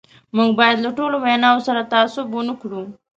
[0.35, 2.81] موږ باید له ټولو ویناوو سره تعصب ونه کړو.